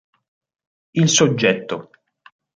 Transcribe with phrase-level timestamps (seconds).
[0.95, 1.91] Il soggetto.